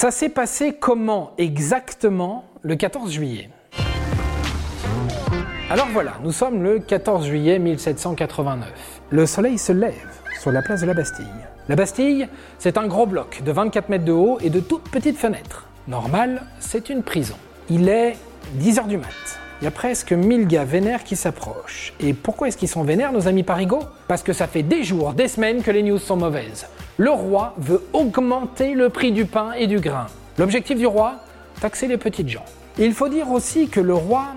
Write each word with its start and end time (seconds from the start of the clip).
Ça 0.00 0.10
s'est 0.10 0.30
passé 0.30 0.72
comment 0.72 1.32
exactement 1.36 2.46
le 2.62 2.74
14 2.74 3.12
juillet? 3.12 3.50
Alors 5.68 5.88
voilà, 5.92 6.14
nous 6.24 6.32
sommes 6.32 6.62
le 6.62 6.78
14 6.78 7.26
juillet 7.26 7.58
1789. 7.58 8.66
Le 9.10 9.26
soleil 9.26 9.58
se 9.58 9.72
lève 9.72 9.92
sur 10.40 10.52
la 10.52 10.62
place 10.62 10.80
de 10.80 10.86
la 10.86 10.94
Bastille. 10.94 11.26
La 11.68 11.76
Bastille, 11.76 12.30
c'est 12.58 12.78
un 12.78 12.86
gros 12.86 13.04
bloc 13.04 13.42
de 13.44 13.52
24 13.52 13.90
mètres 13.90 14.06
de 14.06 14.12
haut 14.12 14.38
et 14.40 14.48
de 14.48 14.60
toutes 14.60 14.88
petites 14.88 15.18
fenêtres. 15.18 15.66
Normal, 15.86 16.46
c'est 16.60 16.88
une 16.88 17.02
prison. 17.02 17.36
Il 17.68 17.90
est 17.90 18.16
10h 18.58 18.86
du 18.86 18.96
mat. 18.96 19.06
Il 19.60 19.64
y 19.64 19.68
a 19.68 19.70
presque 19.70 20.12
1000 20.12 20.46
gars 20.46 20.64
vénères 20.64 21.04
qui 21.04 21.16
s'approchent. 21.16 21.92
Et 22.00 22.14
pourquoi 22.14 22.48
est-ce 22.48 22.56
qu'ils 22.56 22.68
sont 22.68 22.82
vénères, 22.82 23.12
nos 23.12 23.28
amis 23.28 23.42
parigots? 23.42 23.84
Parce 24.08 24.22
que 24.22 24.32
ça 24.32 24.46
fait 24.46 24.62
des 24.62 24.84
jours, 24.84 25.12
des 25.12 25.28
semaines 25.28 25.62
que 25.62 25.70
les 25.70 25.82
news 25.82 25.98
sont 25.98 26.16
mauvaises. 26.16 26.66
Le 26.96 27.10
roi 27.10 27.52
veut 27.58 27.84
augmenter 27.92 28.72
le 28.72 28.88
prix 28.88 29.12
du 29.12 29.26
pain 29.26 29.52
et 29.52 29.66
du 29.66 29.78
grain. 29.78 30.06
L'objectif 30.38 30.78
du 30.78 30.86
roi? 30.86 31.16
Taxer 31.60 31.88
les 31.88 31.98
petites 31.98 32.30
gens. 32.30 32.44
il 32.78 32.94
faut 32.94 33.10
dire 33.10 33.30
aussi 33.30 33.68
que 33.68 33.80
le 33.80 33.92
roi, 33.92 34.28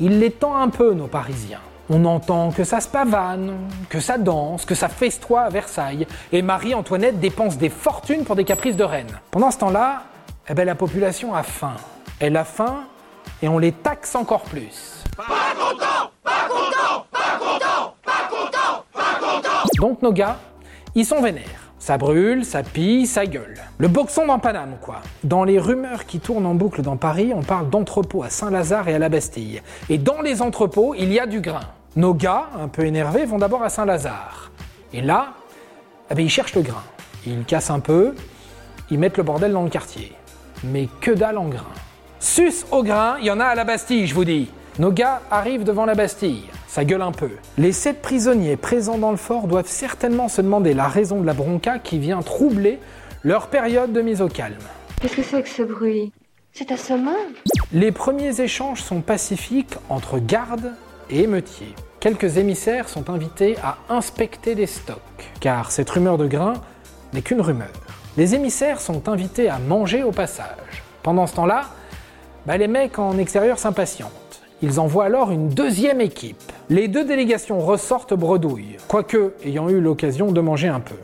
il 0.00 0.18
les 0.18 0.32
tend 0.32 0.56
un 0.56 0.70
peu, 0.70 0.92
nos 0.92 1.06
Parisiens. 1.06 1.60
On 1.88 2.04
entend 2.04 2.50
que 2.50 2.64
ça 2.64 2.80
se 2.80 2.88
pavane, 2.88 3.52
que 3.88 4.00
ça 4.00 4.18
danse, 4.18 4.64
que 4.64 4.74
ça 4.74 4.88
festoie 4.88 5.42
à 5.42 5.50
Versailles. 5.50 6.08
Et 6.32 6.42
Marie-Antoinette 6.42 7.20
dépense 7.20 7.58
des 7.58 7.70
fortunes 7.70 8.24
pour 8.24 8.34
des 8.34 8.44
caprices 8.44 8.76
de 8.76 8.82
reine. 8.82 9.20
Pendant 9.30 9.52
ce 9.52 9.58
temps-là, 9.58 10.02
eh 10.50 10.54
ben, 10.54 10.64
la 10.64 10.74
population 10.74 11.32
a 11.32 11.44
faim. 11.44 11.76
Elle 12.18 12.36
a 12.36 12.42
faim 12.42 12.88
et 13.42 13.48
on 13.48 13.58
les 13.58 13.72
taxe 13.72 14.14
encore 14.14 14.42
plus. 14.42 15.04
Pas 15.16 15.24
content, 15.58 16.10
pas 16.22 16.48
content, 16.48 17.06
pas 17.10 17.38
content, 17.38 17.94
pas 18.04 18.28
content, 18.28 18.84
pas 18.92 19.18
content. 19.20 19.68
Donc 19.78 20.02
nos 20.02 20.12
gars, 20.12 20.38
ils 20.94 21.06
sont 21.06 21.20
vénères. 21.20 21.68
Ça 21.78 21.96
brûle, 21.96 22.44
ça 22.44 22.62
pille, 22.62 23.06
ça 23.06 23.24
gueule. 23.24 23.54
Le 23.78 23.88
boxon 23.88 24.26
dans 24.26 24.38
Paname, 24.38 24.76
quoi. 24.82 24.96
Dans 25.22 25.44
les 25.44 25.58
rumeurs 25.58 26.06
qui 26.06 26.18
tournent 26.18 26.46
en 26.46 26.54
boucle 26.54 26.82
dans 26.82 26.96
Paris, 26.96 27.32
on 27.34 27.42
parle 27.42 27.70
d'entrepôts 27.70 28.24
à 28.24 28.30
Saint-Lazare 28.30 28.88
et 28.88 28.94
à 28.94 28.98
la 28.98 29.08
Bastille. 29.08 29.62
Et 29.88 29.96
dans 29.96 30.20
les 30.20 30.42
entrepôts, 30.42 30.94
il 30.98 31.12
y 31.12 31.20
a 31.20 31.26
du 31.26 31.40
grain. 31.40 31.60
Nos 31.94 32.14
gars, 32.14 32.48
un 32.60 32.68
peu 32.68 32.84
énervés, 32.84 33.24
vont 33.24 33.38
d'abord 33.38 33.62
à 33.62 33.68
Saint-Lazare. 33.68 34.50
Et 34.92 35.00
là, 35.00 35.28
eh 36.10 36.14
ben, 36.14 36.24
ils 36.24 36.30
cherchent 36.30 36.56
le 36.56 36.62
grain. 36.62 36.82
Ils 37.26 37.44
cassent 37.44 37.70
un 37.70 37.80
peu, 37.80 38.14
ils 38.90 38.98
mettent 38.98 39.16
le 39.16 39.22
bordel 39.22 39.52
dans 39.52 39.62
le 39.62 39.70
quartier. 39.70 40.12
Mais 40.64 40.88
que 41.00 41.12
dalle 41.12 41.38
en 41.38 41.48
grain. 41.48 41.64
Sus 42.20 42.64
au 42.72 42.82
grain, 42.82 43.16
il 43.20 43.26
y 43.26 43.30
en 43.30 43.38
a 43.38 43.44
à 43.44 43.54
la 43.54 43.62
Bastille, 43.62 44.08
je 44.08 44.14
vous 44.14 44.24
dis. 44.24 44.50
Nos 44.80 44.90
gars 44.90 45.22
arrivent 45.30 45.62
devant 45.62 45.84
la 45.84 45.94
Bastille. 45.94 46.44
Ça 46.66 46.84
gueule 46.84 47.02
un 47.02 47.12
peu. 47.12 47.30
Les 47.56 47.72
sept 47.72 48.02
prisonniers 48.02 48.56
présents 48.56 48.98
dans 48.98 49.12
le 49.12 49.16
fort 49.16 49.46
doivent 49.46 49.68
certainement 49.68 50.28
se 50.28 50.42
demander 50.42 50.74
la 50.74 50.88
raison 50.88 51.20
de 51.20 51.26
la 51.26 51.32
bronca 51.32 51.78
qui 51.78 51.98
vient 51.98 52.20
troubler 52.22 52.80
leur 53.22 53.46
période 53.48 53.92
de 53.92 54.00
mise 54.00 54.20
au 54.20 54.28
calme. 54.28 54.58
Qu'est-ce 55.00 55.16
que 55.16 55.22
c'est 55.22 55.42
que 55.42 55.48
ce 55.48 55.62
bruit? 55.62 56.12
C'est 56.52 56.72
assommant. 56.72 57.12
Les 57.72 57.92
premiers 57.92 58.40
échanges 58.40 58.82
sont 58.82 59.00
pacifiques 59.00 59.76
entre 59.88 60.18
gardes 60.18 60.74
et 61.10 61.22
émeutiers. 61.22 61.74
Quelques 62.00 62.36
émissaires 62.36 62.88
sont 62.88 63.10
invités 63.10 63.56
à 63.62 63.78
inspecter 63.88 64.56
les 64.56 64.66
stocks, 64.66 64.98
car 65.40 65.70
cette 65.70 65.90
rumeur 65.90 66.18
de 66.18 66.26
grain 66.26 66.54
n'est 67.12 67.22
qu'une 67.22 67.40
rumeur. 67.40 67.72
Les 68.16 68.34
émissaires 68.34 68.80
sont 68.80 69.08
invités 69.08 69.48
à 69.48 69.60
manger 69.60 70.02
au 70.02 70.10
passage. 70.10 70.82
Pendant 71.04 71.28
ce 71.28 71.36
temps-là, 71.36 71.66
bah, 72.46 72.56
les 72.56 72.68
mecs 72.68 72.98
en 72.98 73.18
extérieur 73.18 73.58
s'impatientent. 73.58 74.42
Ils 74.62 74.80
envoient 74.80 75.04
alors 75.04 75.30
une 75.30 75.48
deuxième 75.48 76.00
équipe. 76.00 76.52
Les 76.68 76.88
deux 76.88 77.04
délégations 77.04 77.60
ressortent 77.60 78.14
bredouille, 78.14 78.76
quoique 78.88 79.34
ayant 79.44 79.68
eu 79.68 79.80
l'occasion 79.80 80.32
de 80.32 80.40
manger 80.40 80.68
un 80.68 80.80
peu. 80.80 80.96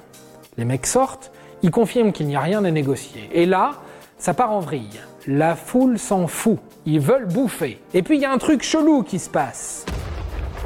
Les 0.56 0.64
mecs 0.64 0.86
sortent, 0.86 1.30
ils 1.62 1.70
confirment 1.70 2.12
qu'il 2.12 2.26
n'y 2.26 2.36
a 2.36 2.40
rien 2.40 2.64
à 2.64 2.70
négocier. 2.70 3.30
Et 3.32 3.46
là, 3.46 3.76
ça 4.18 4.34
part 4.34 4.52
en 4.52 4.60
vrille. 4.60 5.00
La 5.26 5.54
foule 5.56 5.98
s'en 5.98 6.26
fout. 6.26 6.58
Ils 6.84 7.00
veulent 7.00 7.26
bouffer. 7.26 7.80
Et 7.94 8.02
puis 8.02 8.16
il 8.16 8.20
y 8.20 8.24
a 8.24 8.32
un 8.32 8.38
truc 8.38 8.62
chelou 8.62 9.02
qui 9.02 9.18
se 9.18 9.30
passe. 9.30 9.86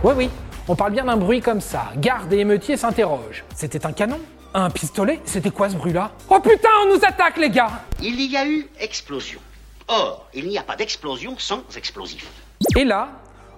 Oui, 0.02 0.14
oui, 0.16 0.30
on 0.66 0.74
parle 0.74 0.92
bien 0.92 1.04
d'un 1.04 1.16
bruit 1.16 1.40
comme 1.40 1.60
ça. 1.60 1.84
Garde 1.96 2.32
et 2.32 2.38
émeutiers 2.38 2.76
s'interrogent. 2.76 3.44
C'était 3.54 3.84
un 3.86 3.92
canon? 3.92 4.18
Un 4.54 4.70
pistolet? 4.70 5.20
C'était 5.24 5.50
quoi 5.50 5.68
ce 5.68 5.76
bruit-là? 5.76 6.10
Oh 6.30 6.40
putain, 6.40 6.68
on 6.84 6.94
nous 6.94 7.04
attaque 7.04 7.36
les 7.36 7.50
gars 7.50 7.82
Il 8.00 8.20
y 8.20 8.36
a 8.36 8.46
eu 8.46 8.66
explosion. 8.80 9.40
Or, 9.88 10.26
il 10.34 10.48
n'y 10.48 10.58
a 10.58 10.62
pas 10.62 10.76
d'explosion 10.76 11.34
sans 11.38 11.62
explosif. 11.76 12.30
Et 12.76 12.84
là, 12.84 13.08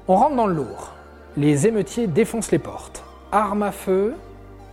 on 0.06 0.14
rentre 0.14 0.36
dans 0.36 0.46
le 0.46 0.54
lourd. 0.54 0.92
Les 1.36 1.66
émeutiers 1.66 2.06
défoncent 2.06 2.52
les 2.52 2.60
portes. 2.60 3.02
Armes 3.32 3.64
à 3.64 3.72
feu, 3.72 4.14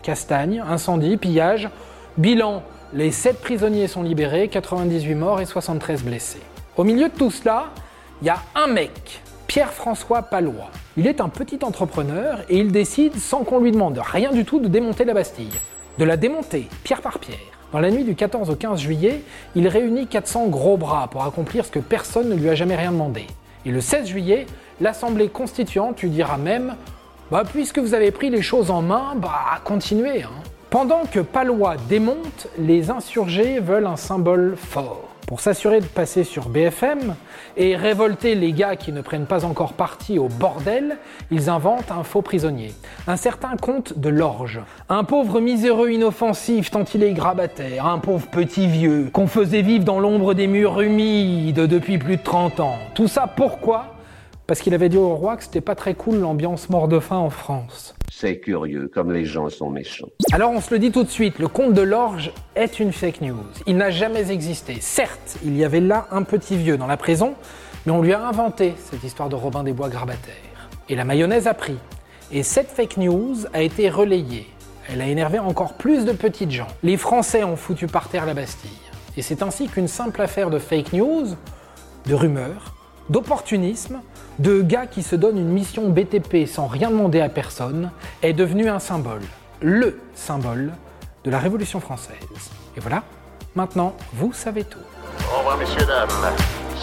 castagne, 0.03 0.63
incendie, 0.67 1.17
pillage. 1.17 1.69
Bilan, 2.17 2.61
les 2.93 3.11
7 3.11 3.41
prisonniers 3.41 3.87
sont 3.87 4.03
libérés, 4.03 4.49
98 4.49 5.15
morts 5.15 5.41
et 5.41 5.45
73 5.45 6.03
blessés. 6.03 6.41
Au 6.75 6.83
milieu 6.83 7.09
de 7.09 7.13
tout 7.13 7.31
cela, 7.31 7.69
il 8.21 8.27
y 8.27 8.29
a 8.29 8.39
un 8.53 8.67
mec, 8.67 9.21
Pierre-François 9.47 10.21
Palois. 10.21 10.69
Il 10.95 11.07
est 11.07 11.21
un 11.21 11.29
petit 11.29 11.59
entrepreneur 11.63 12.39
et 12.49 12.57
il 12.59 12.71
décide, 12.71 13.15
sans 13.17 13.43
qu'on 13.43 13.59
lui 13.59 13.71
demande 13.71 13.99
rien 13.99 14.31
du 14.31 14.45
tout, 14.45 14.59
de 14.59 14.67
démonter 14.67 15.05
la 15.05 15.15
Bastille. 15.15 15.59
De 15.97 16.05
la 16.05 16.17
démonter, 16.17 16.67
pierre 16.83 17.01
par 17.01 17.17
pierre. 17.17 17.56
Dans 17.73 17.79
la 17.79 17.91
nuit 17.91 18.05
du 18.05 18.15
14 18.15 18.49
au 18.49 18.55
15 18.55 18.79
juillet, 18.79 19.21
il 19.55 19.67
réunit 19.67 20.07
400 20.07 20.47
gros 20.47 20.77
bras 20.77 21.09
pour 21.09 21.23
accomplir 21.25 21.65
ce 21.65 21.71
que 21.71 21.79
personne 21.79 22.29
ne 22.29 22.35
lui 22.35 22.49
a 22.49 22.55
jamais 22.55 22.77
rien 22.77 22.93
demandé. 22.93 23.27
Et 23.65 23.71
le 23.71 23.81
16 23.81 24.07
juillet, 24.07 24.45
l'Assemblée 24.79 25.27
constituante 25.27 26.01
lui 26.01 26.09
dira 26.09 26.37
même 26.37 26.75
Bah, 27.29 27.43
puisque 27.45 27.79
vous 27.79 27.93
avez 27.93 28.11
pris 28.11 28.29
les 28.29 28.41
choses 28.41 28.71
en 28.71 28.81
main, 28.81 29.15
bah, 29.17 29.59
continuez. 29.65 30.23
Hein. 30.23 30.31
Pendant 30.69 31.03
que 31.11 31.19
Palois 31.19 31.75
démonte, 31.89 32.47
les 32.57 32.89
insurgés 32.89 33.59
veulent 33.59 33.87
un 33.87 33.97
symbole 33.97 34.55
fort. 34.55 35.06
Pour 35.27 35.41
s'assurer 35.41 35.81
de 35.81 35.85
passer 35.85 36.23
sur 36.23 36.47
BFM 36.47 37.13
et 37.57 37.75
révolter 37.75 38.33
les 38.33 38.53
gars 38.53 38.77
qui 38.77 38.93
ne 38.93 39.01
prennent 39.01 39.25
pas 39.25 39.43
encore 39.43 39.73
parti 39.73 40.17
au 40.17 40.29
bordel, 40.29 40.95
ils 41.31 41.49
inventent 41.49 41.91
un 41.91 42.05
faux 42.05 42.21
prisonnier. 42.21 42.73
Un 43.07 43.17
certain 43.17 43.57
comte 43.57 43.99
de 43.99 44.07
l'Orge. 44.07 44.61
Un 44.87 45.03
pauvre 45.03 45.41
miséreux 45.41 45.91
inoffensif 45.91 46.71
tant 46.71 46.85
il 46.85 47.03
est 47.03 47.11
grabataire. 47.11 47.87
Un 47.87 47.99
pauvre 47.99 48.27
petit 48.27 48.67
vieux 48.67 49.09
qu'on 49.11 49.27
faisait 49.27 49.63
vivre 49.63 49.83
dans 49.83 49.99
l'ombre 49.99 50.33
des 50.33 50.47
murs 50.47 50.79
humides 50.79 51.59
depuis 51.59 51.97
plus 51.97 52.15
de 52.15 52.23
30 52.23 52.61
ans. 52.61 52.77
Tout 52.95 53.09
ça 53.09 53.27
pourquoi? 53.27 53.97
Parce 54.47 54.61
qu'il 54.61 54.73
avait 54.73 54.87
dit 54.87 54.95
au 54.95 55.13
roi 55.13 55.35
que 55.35 55.43
c'était 55.43 55.59
pas 55.59 55.75
très 55.75 55.93
cool 55.93 56.19
l'ambiance 56.19 56.69
mort 56.69 56.87
de 56.87 57.01
faim 57.01 57.17
en 57.17 57.29
France. 57.29 57.95
C'est 58.19 58.39
curieux, 58.39 58.89
comme 58.91 59.13
les 59.13 59.25
gens 59.25 59.47
sont 59.47 59.69
méchants. 59.69 60.07
Alors 60.31 60.49
on 60.49 60.59
se 60.59 60.73
le 60.73 60.79
dit 60.79 60.91
tout 60.91 61.03
de 61.03 61.09
suite, 61.09 61.37
le 61.37 61.47
comte 61.47 61.75
de 61.75 61.83
l'Orge 61.83 62.31
est 62.55 62.79
une 62.79 62.91
fake 62.91 63.21
news. 63.21 63.45
Il 63.67 63.77
n'a 63.77 63.91
jamais 63.91 64.31
existé. 64.31 64.77
Certes, 64.81 65.37
il 65.45 65.55
y 65.55 65.63
avait 65.63 65.81
là 65.81 66.07
un 66.09 66.23
petit 66.23 66.57
vieux 66.57 66.77
dans 66.77 66.87
la 66.87 66.97
prison, 66.97 67.35
mais 67.85 67.91
on 67.91 68.01
lui 68.01 68.13
a 68.13 68.27
inventé 68.27 68.73
cette 68.89 69.03
histoire 69.03 69.29
de 69.29 69.35
Robin 69.35 69.63
des 69.63 69.71
Bois 69.71 69.89
grabataire. 69.89 70.33
Et 70.89 70.95
la 70.95 71.05
mayonnaise 71.05 71.45
a 71.45 71.53
pris. 71.53 71.77
Et 72.31 72.41
cette 72.41 72.69
fake 72.69 72.97
news 72.97 73.35
a 73.53 73.61
été 73.61 73.87
relayée. 73.87 74.47
Elle 74.91 75.01
a 75.01 75.05
énervé 75.05 75.37
encore 75.37 75.75
plus 75.75 76.03
de 76.03 76.11
petites 76.11 76.49
gens. 76.49 76.69
Les 76.81 76.97
Français 76.97 77.43
ont 77.43 77.55
foutu 77.55 77.85
par 77.85 78.09
terre 78.09 78.25
la 78.25 78.33
Bastille. 78.33 78.71
Et 79.15 79.21
c'est 79.21 79.43
ainsi 79.43 79.67
qu'une 79.67 79.87
simple 79.87 80.23
affaire 80.23 80.49
de 80.49 80.57
fake 80.57 80.93
news, 80.93 81.27
de 82.07 82.15
rumeurs, 82.15 82.73
d'opportunisme, 83.09 84.01
de 84.39 84.61
gars 84.61 84.87
qui 84.87 85.03
se 85.03 85.15
donnent 85.15 85.37
une 85.37 85.49
mission 85.49 85.89
BTP 85.89 86.47
sans 86.47 86.67
rien 86.67 86.89
demander 86.89 87.21
à 87.21 87.29
personne, 87.29 87.91
est 88.21 88.33
devenu 88.33 88.69
un 88.69 88.79
symbole, 88.79 89.21
le 89.61 89.99
symbole 90.13 90.73
de 91.23 91.31
la 91.31 91.39
Révolution 91.39 91.79
française. 91.79 92.15
Et 92.75 92.79
voilà, 92.79 93.03
maintenant, 93.55 93.95
vous 94.13 94.33
savez 94.33 94.63
tout. 94.63 94.79
Au 95.33 95.39
revoir, 95.39 95.57
messieurs, 95.57 95.85
dames. 95.85 96.09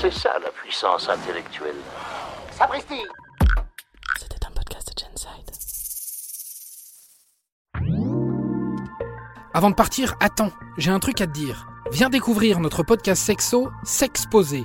C'est 0.00 0.12
ça 0.12 0.30
la 0.42 0.50
puissance 0.50 1.08
intellectuelle. 1.08 1.76
Sapristi 2.50 3.00
C'était 4.18 4.46
un 4.46 4.50
podcast 4.50 4.88
de 4.88 5.02
Genside. 5.02 5.50
Avant 9.54 9.70
de 9.70 9.74
partir, 9.74 10.14
attends, 10.20 10.50
j'ai 10.76 10.90
un 10.90 10.98
truc 10.98 11.20
à 11.20 11.26
te 11.26 11.32
dire. 11.32 11.66
Viens 11.92 12.10
découvrir 12.10 12.60
notre 12.60 12.82
podcast 12.82 13.22
sexo, 13.22 13.70
S'exposer. 13.84 14.64